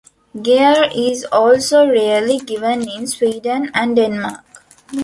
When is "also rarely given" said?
1.25-2.89